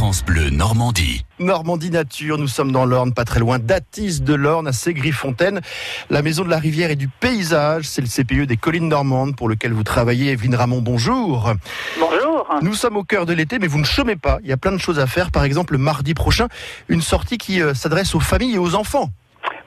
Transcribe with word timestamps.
France 0.00 0.24
Bleu 0.24 0.48
Normandie. 0.48 1.26
Normandie 1.38 1.90
Nature, 1.90 2.38
nous 2.38 2.48
sommes 2.48 2.72
dans 2.72 2.86
l'Orne, 2.86 3.12
pas 3.12 3.26
très 3.26 3.38
loin 3.38 3.58
d'Atis 3.58 4.22
de 4.22 4.32
l'Orne, 4.32 4.66
à 4.66 4.72
Ségrifontaine. 4.72 5.60
La 6.08 6.22
maison 6.22 6.42
de 6.42 6.48
la 6.48 6.58
rivière 6.58 6.90
et 6.90 6.96
du 6.96 7.08
paysage, 7.08 7.84
c'est 7.84 8.00
le 8.00 8.06
CPE 8.06 8.46
des 8.46 8.56
collines 8.56 8.88
normandes 8.88 9.36
pour 9.36 9.46
lequel 9.46 9.74
vous 9.74 9.82
travaillez. 9.82 10.32
Evelyne 10.32 10.54
Ramon, 10.54 10.80
bonjour. 10.80 11.52
Bonjour. 11.98 12.48
Nous 12.62 12.72
sommes 12.72 12.96
au 12.96 13.04
cœur 13.04 13.26
de 13.26 13.34
l'été, 13.34 13.58
mais 13.58 13.66
vous 13.66 13.78
ne 13.78 13.84
chômez 13.84 14.16
pas. 14.16 14.38
Il 14.42 14.48
y 14.48 14.52
a 14.52 14.56
plein 14.56 14.72
de 14.72 14.78
choses 14.78 14.98
à 14.98 15.06
faire. 15.06 15.30
Par 15.30 15.44
exemple, 15.44 15.74
le 15.74 15.78
mardi 15.78 16.14
prochain, 16.14 16.48
une 16.88 17.02
sortie 17.02 17.36
qui 17.36 17.60
euh, 17.60 17.74
s'adresse 17.74 18.14
aux 18.14 18.20
familles 18.20 18.54
et 18.54 18.58
aux 18.58 18.76
enfants. 18.76 19.10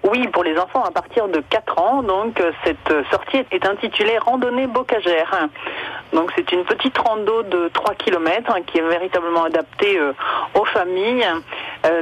Oui, 0.04 0.27
pour 0.33 0.43
les 0.43 0.57
enfants 0.57 0.83
à 0.83 0.91
partir 0.91 1.29
de 1.29 1.41
4 1.49 1.79
ans, 1.79 2.03
donc 2.03 2.39
euh, 2.41 2.52
cette 2.65 2.91
euh, 2.91 3.03
sortie 3.09 3.38
est 3.52 3.65
intitulée 3.65 4.17
Randonnée 4.17 4.67
Bocagère. 4.67 5.47
Donc 6.11 6.31
c'est 6.35 6.52
une 6.52 6.65
petite 6.65 6.97
rando 6.97 7.43
de 7.43 7.70
3 7.73 7.95
km 7.95 8.52
hein, 8.52 8.59
qui 8.67 8.79
est 8.79 8.88
véritablement 8.88 9.45
adaptée 9.45 9.98
euh, 9.98 10.12
aux 10.55 10.66
familles, 10.66 11.26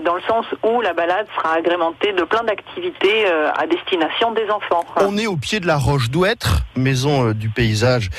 dans 0.04 0.16
le 0.16 0.22
sens 0.22 0.46
où 0.64 0.82
la 0.82 0.94
balade 0.94 1.26
sera 1.36 1.54
agrémentée 1.54 2.14
de 2.14 2.24
plein 2.24 2.44
d'activités 2.44 3.26
à 3.26 3.66
destination 3.66 4.32
des 4.32 4.48
enfants. 4.52 4.86
On 4.98 5.18
est 5.18 5.26
au 5.26 5.38
pied 5.38 5.60
de 5.60 5.66
la 5.66 5.78
Roche 5.78 6.12
d'Ouêtre, 6.12 6.60
maison 6.76 7.32
du 7.32 7.50
paysage 7.50 8.10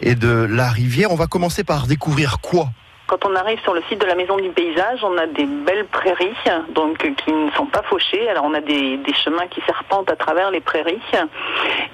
et 0.00 0.14
de 0.14 0.46
la 0.48 0.68
rivière. 0.68 1.10
On 1.10 1.16
va 1.16 1.26
commencer 1.26 1.64
par 1.64 1.88
découvrir 1.88 2.38
quoi 2.40 2.68
quand 3.08 3.24
on 3.24 3.34
arrive 3.34 3.58
sur 3.62 3.72
le 3.72 3.82
site 3.88 4.00
de 4.00 4.06
la 4.06 4.14
Maison 4.14 4.36
du 4.36 4.50
Paysage, 4.50 5.02
on 5.02 5.16
a 5.16 5.26
des 5.26 5.46
belles 5.46 5.86
prairies, 5.86 6.36
donc 6.68 6.98
qui 6.98 7.32
ne 7.32 7.50
sont 7.52 7.64
pas 7.64 7.82
fauchées. 7.82 8.28
Alors 8.28 8.44
on 8.44 8.52
a 8.52 8.60
des, 8.60 9.00
chemins 9.24 9.46
qui 9.48 9.62
serpentent 9.62 10.10
à 10.10 10.16
travers 10.16 10.50
les 10.50 10.60
prairies, 10.60 11.00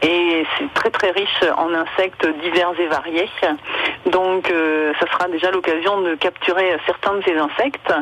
et 0.03 0.45
c'est 0.59 0.75
très 0.75 0.91
très 0.91 1.13
riche 1.13 1.45
en 1.57 1.73
insectes 1.73 2.27
divers 2.43 2.73
et 2.79 2.87
variés. 2.89 3.31
Donc 4.07 4.51
euh, 4.51 4.93
ça 4.99 5.07
sera 5.07 5.29
déjà 5.29 5.53
l'occasion 5.53 6.01
de 6.01 6.17
capturer 6.17 6.77
certains 6.85 7.15
de 7.15 7.23
ces 7.23 7.37
insectes 7.37 7.95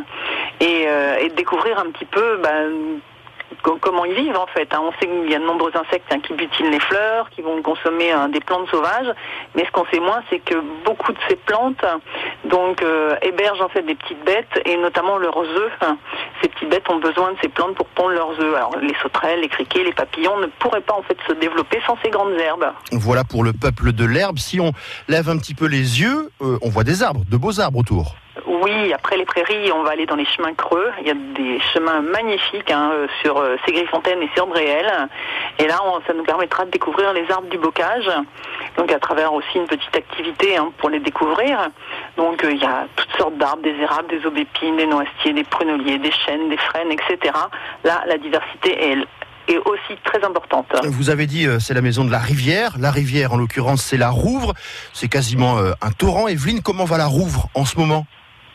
et, 0.60 0.84
euh, 0.86 1.28
de 1.28 1.34
découvrir 1.34 1.78
un 1.78 1.90
petit 1.90 2.06
peu 2.06 2.38
bah, 2.38 2.50
comment 3.62 4.04
ils 4.04 4.14
vivent 4.14 4.36
en 4.36 4.46
fait. 4.46 4.72
Hein. 4.72 4.80
On 4.82 4.92
sait 4.92 5.08
qu'il 5.08 5.30
y 5.30 5.34
a 5.34 5.38
de 5.38 5.44
nombreux 5.44 5.72
insectes 5.74 6.10
hein, 6.12 6.20
qui 6.20 6.34
butinent 6.34 6.70
les 6.70 6.80
fleurs, 6.80 7.30
qui 7.30 7.42
vont 7.42 7.60
consommer 7.62 8.10
hein, 8.12 8.28
des 8.28 8.40
plantes 8.40 8.68
sauvages, 8.70 9.12
mais 9.54 9.64
ce 9.64 9.70
qu'on 9.70 9.86
sait 9.86 10.00
moins, 10.00 10.22
c'est 10.30 10.38
que 10.38 10.54
beaucoup 10.84 11.12
de 11.12 11.18
ces 11.28 11.36
plantes 11.36 11.84
donc 12.44 12.82
euh, 12.82 13.14
hébergent 13.22 13.62
en 13.62 13.68
fait 13.68 13.82
des 13.82 13.94
petites 13.94 14.24
bêtes 14.24 14.60
et 14.64 14.76
notamment 14.76 15.18
leurs 15.18 15.38
œufs. 15.38 15.72
Ces 16.42 16.48
petites 16.48 16.68
bêtes 16.68 16.88
ont 16.90 16.98
besoin 16.98 17.32
de 17.32 17.36
ces 17.42 17.48
plantes 17.48 17.74
pour 17.74 17.86
pondre 17.86 18.10
leurs 18.10 18.38
œufs. 18.40 18.54
Alors 18.54 18.76
les 18.80 18.94
sauterelles, 19.02 19.40
les 19.40 19.48
criquets, 19.48 19.84
les 19.84 19.92
papillons 19.92 20.38
ne 20.40 20.46
pourraient 20.46 20.80
pas 20.80 20.94
en 20.94 21.02
fait 21.02 21.16
se 21.28 21.32
développer 21.34 21.80
sans 21.86 21.96
ces 22.02 22.10
grandes 22.10 22.38
herbes. 22.38 22.72
Voilà 22.92 23.24
pour 23.24 23.44
le 23.44 23.52
peuple 23.52 23.92
de 23.92 24.04
l'herbe. 24.04 24.38
Si 24.38 24.60
on 24.60 24.72
lève 25.08 25.28
un 25.28 25.38
petit 25.38 25.54
peu 25.54 25.66
les 25.66 26.00
yeux, 26.00 26.30
euh, 26.40 26.58
on 26.62 26.68
voit 26.68 26.84
des 26.84 27.02
arbres, 27.02 27.22
de 27.30 27.36
beaux 27.36 27.60
arbres 27.60 27.78
autour. 27.78 28.16
Oui, 28.46 28.92
après 28.92 29.16
les 29.16 29.24
prairies, 29.24 29.70
on 29.72 29.82
va 29.82 29.90
aller 29.90 30.06
dans 30.06 30.16
les 30.16 30.24
chemins 30.24 30.54
creux. 30.54 30.90
Il 31.00 31.06
y 31.06 31.10
a 31.10 31.14
des 31.14 31.60
chemins 31.72 32.00
magnifiques 32.00 32.70
hein, 32.70 32.90
euh, 32.92 33.06
sur 33.22 33.38
euh, 33.38 33.56
Ségrifontaine 33.64 34.22
et 34.22 34.30
sur 34.34 34.46
Bréel. 34.46 34.90
Et 35.58 35.66
là, 35.66 35.78
ça 36.06 36.12
nous 36.12 36.24
permettra 36.24 36.64
de 36.64 36.70
découvrir 36.70 37.12
les 37.12 37.30
arbres 37.30 37.48
du 37.48 37.58
bocage. 37.58 38.10
Donc 38.76 38.90
à 38.90 38.98
travers 38.98 39.32
aussi 39.32 39.56
une 39.56 39.66
petite 39.66 39.94
activité 39.94 40.56
hein, 40.56 40.72
pour 40.78 40.90
les 40.90 40.98
découvrir. 40.98 41.68
Donc 42.16 42.42
euh, 42.44 42.52
il 42.52 42.60
y 42.60 42.64
a 42.64 42.86
toutes 42.96 43.12
sortes 43.16 43.36
d'arbres, 43.36 43.62
des 43.62 43.76
érables, 43.80 44.08
des 44.08 44.26
aubépines, 44.26 44.76
des 44.76 44.86
noisetiers, 44.86 45.32
des 45.32 45.44
pruneliers, 45.44 45.98
des 45.98 46.12
chênes, 46.12 46.48
des 46.48 46.56
frênes, 46.56 46.90
etc. 46.90 47.34
Là, 47.84 48.02
la 48.06 48.18
diversité 48.18 48.96
est 49.48 49.58
aussi 49.66 49.98
très 50.04 50.24
importante. 50.24 50.66
Vous 50.84 51.10
avez 51.10 51.26
dit 51.26 51.46
c'est 51.60 51.74
la 51.74 51.82
maison 51.82 52.04
de 52.04 52.10
la 52.10 52.18
rivière. 52.18 52.74
La 52.78 52.90
rivière, 52.90 53.32
en 53.34 53.36
l'occurrence, 53.36 53.82
c'est 53.82 53.98
la 53.98 54.10
Rouvre. 54.10 54.54
C'est 54.92 55.08
quasiment 55.08 55.58
un 55.58 55.90
torrent. 55.90 56.28
Evelyne, 56.28 56.62
comment 56.62 56.84
va 56.84 56.96
la 56.96 57.06
Rouvre 57.06 57.48
en 57.54 57.64
ce 57.64 57.76
moment? 57.76 58.06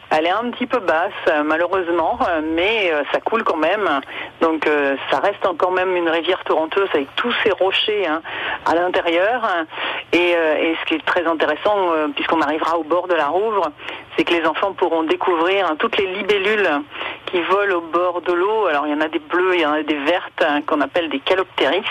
Elle 0.10 0.26
est 0.26 0.32
un 0.32 0.50
petit 0.52 0.66
peu 0.66 0.80
basse, 0.80 1.12
malheureusement, 1.46 2.18
mais 2.56 2.92
euh, 2.92 3.04
ça 3.12 3.20
coule 3.20 3.44
quand 3.44 3.58
même. 3.58 3.88
Donc 4.42 4.66
euh, 4.66 4.96
ça 5.12 5.20
reste 5.20 5.46
quand 5.58 5.72
même 5.72 5.96
une 5.96 6.10
rivière 6.10 6.44
toronteuse 6.46 6.88
avec 6.94 7.14
tous 7.16 7.34
ces 7.44 7.52
rochers 7.52 8.08
hein, 8.08 8.22
à 8.66 8.76
l'intérieur. 8.76 9.48
Et, 10.14 10.34
euh, 10.36 10.74
ce 10.80 10.86
qui 10.86 10.94
est 10.96 11.06
très 11.06 11.26
intéressant, 11.26 11.90
puisqu'on 12.16 12.42
arrivera 12.42 12.78
au 12.78 12.84
bord 12.84 13.08
de 13.08 13.16
la 13.16 13.28
Rouvre, 13.28 13.72
c'est 14.16 14.24
que 14.24 14.34
les 14.34 14.46
enfants 14.46 14.74
pourront 14.74 15.04
découvrir 15.04 15.68
hein, 15.68 15.76
toutes 15.78 15.98
les 15.98 16.08
libellules 16.08 16.70
qui 17.26 17.42
volent 17.42 17.78
au 17.78 17.82
bord 17.82 18.22
de 18.22 18.32
l'eau. 18.32 18.68
Alors 18.68 18.88
il 18.88 18.94
y 18.94 18.96
en 18.96 19.02
a 19.02 19.08
des 19.08 19.20
bleues, 19.20 19.56
il 19.56 19.62
y 19.62 19.66
en 19.66 19.74
a 19.74 19.84
des 19.84 19.98
vertes 19.98 20.42
hein, 20.42 20.62
qu'on 20.66 20.82
appelle 20.82 21.10
des 21.10 21.20
caloptéris. 21.20 21.84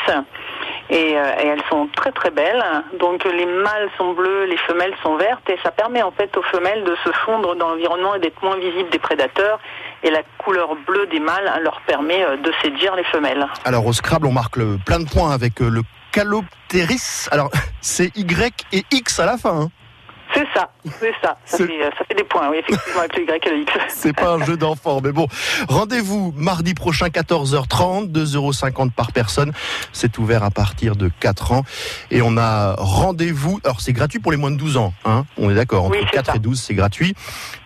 Et, 0.90 1.16
euh, 1.18 1.32
et, 1.42 1.46
elles 1.48 1.62
sont 1.68 1.88
très 1.96 2.12
très 2.12 2.30
belles. 2.30 2.64
Donc 2.98 3.24
les 3.24 3.46
mâles 3.46 3.88
sont 3.98 4.12
bleus, 4.12 4.44
les 4.44 4.56
femelles 4.58 4.94
sont 5.02 5.16
vertes 5.16 5.48
et 5.48 5.58
ça 5.62 5.70
permet 5.70 6.02
en 6.02 6.12
fait 6.12 6.36
aux 6.36 6.42
femelles 6.42 6.84
de 6.84 6.96
se 7.04 7.10
fondre 7.24 7.56
dans 7.56 7.70
l'environnement 7.70 8.14
et 8.14 8.20
d'être 8.20 8.42
moins 8.42 8.56
visibles 8.58 8.90
des 8.90 8.98
prédateurs. 8.98 9.58
Et 10.02 10.10
la 10.10 10.22
couleur 10.38 10.76
bleue 10.86 11.06
des 11.06 11.20
mâles 11.20 11.48
hein, 11.48 11.60
leur 11.60 11.80
permet 11.82 12.24
euh, 12.24 12.36
de 12.36 12.52
séduire 12.62 12.94
les 12.94 13.04
femelles. 13.04 13.46
Alors 13.64 13.86
au 13.86 13.92
Scrabble, 13.92 14.26
on 14.26 14.32
marque 14.32 14.56
le, 14.56 14.78
plein 14.84 15.00
de 15.00 15.08
points 15.08 15.32
avec 15.32 15.60
euh, 15.60 15.68
le 15.68 15.82
caloptéris. 16.12 17.28
Alors 17.32 17.50
c'est 17.80 18.16
Y 18.16 18.66
et 18.72 18.84
X 18.90 19.18
à 19.18 19.26
la 19.26 19.38
fin. 19.38 19.62
Hein. 19.62 19.70
C'est 20.36 20.46
ça, 20.54 20.70
c'est 20.84 21.12
ça. 21.22 21.38
Ça 21.46 21.56
fait, 21.56 21.64
ça 21.98 22.04
fait, 22.06 22.14
des 22.14 22.24
points, 22.24 22.50
oui, 22.50 22.58
effectivement, 22.58 23.00
avec 23.00 23.16
le 23.16 23.22
Y 23.22 23.46
et 23.46 23.50
le 23.50 23.62
X. 23.62 23.72
C'est 23.88 24.12
pas 24.12 24.34
un 24.34 24.44
jeu 24.44 24.58
d'enfant, 24.58 25.00
mais 25.02 25.12
bon. 25.12 25.26
Rendez-vous 25.68 26.34
mardi 26.36 26.74
prochain, 26.74 27.06
14h30, 27.06 28.12
2,50 28.12 28.36
euros 28.36 28.90
par 28.94 29.12
personne. 29.12 29.52
C'est 29.92 30.18
ouvert 30.18 30.44
à 30.44 30.50
partir 30.50 30.94
de 30.94 31.10
4 31.20 31.52
ans. 31.52 31.64
Et 32.10 32.20
on 32.20 32.36
a 32.36 32.74
rendez-vous. 32.76 33.60
Alors, 33.64 33.80
c'est 33.80 33.94
gratuit 33.94 34.18
pour 34.18 34.30
les 34.30 34.36
moins 34.36 34.50
de 34.50 34.56
12 34.56 34.76
ans, 34.76 34.92
hein. 35.06 35.24
On 35.38 35.50
est 35.50 35.54
d'accord. 35.54 35.86
Entre 35.86 36.10
4 36.10 36.36
et 36.36 36.38
12, 36.38 36.60
c'est 36.60 36.74
gratuit. 36.74 37.14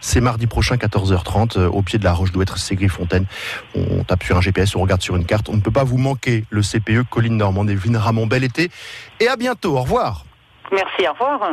C'est 0.00 0.20
mardi 0.20 0.46
prochain, 0.46 0.76
14h30, 0.76 1.58
euh, 1.58 1.68
au 1.68 1.82
pied 1.82 1.98
de 1.98 2.04
la 2.04 2.12
Roche 2.12 2.30
d'Ouêtre, 2.30 2.58
c'est 2.58 2.76
Fontaine. 2.88 3.26
On 3.74 4.04
tape 4.04 4.22
sur 4.22 4.36
un 4.36 4.40
GPS, 4.40 4.76
on 4.76 4.80
regarde 4.80 5.02
sur 5.02 5.16
une 5.16 5.26
carte. 5.26 5.48
On 5.48 5.56
ne 5.56 5.60
peut 5.60 5.70
pas 5.70 5.84
vous 5.84 5.98
manquer 5.98 6.44
le 6.50 6.62
CPE, 6.62 7.08
Colline 7.10 7.36
Normand, 7.36 7.66
Evelyne 7.66 7.96
Ramon. 7.96 8.26
Bel 8.26 8.44
été. 8.44 8.70
Et 9.18 9.28
à 9.28 9.36
bientôt. 9.36 9.76
Au 9.76 9.82
revoir. 9.82 10.24
Merci, 10.72 11.08
au 11.08 11.12
revoir. 11.12 11.52